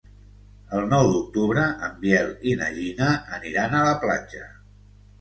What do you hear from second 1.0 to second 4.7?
d'octubre en Biel i na Gina aniran a la platja.